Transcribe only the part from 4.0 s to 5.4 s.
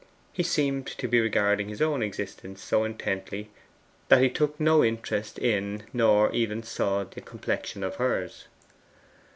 that he took no interest